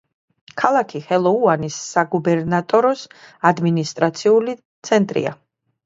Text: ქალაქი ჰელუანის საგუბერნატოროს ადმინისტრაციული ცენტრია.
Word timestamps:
ქალაქი 0.61 1.01
ჰელუანის 1.09 1.77
საგუბერნატოროს 1.91 3.07
ადმინისტრაციული 3.53 4.61
ცენტრია. 4.91 5.41